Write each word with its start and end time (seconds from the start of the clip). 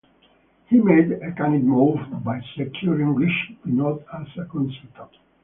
He 0.65 0.79
made 0.79 1.11
a 1.11 1.31
canny 1.33 1.59
move 1.59 1.99
by 2.23 2.41
securing 2.57 3.13
Richie 3.13 3.59
Benaud 3.63 4.03
as 4.11 4.27
a 4.35 4.45
consultant. 4.45 5.11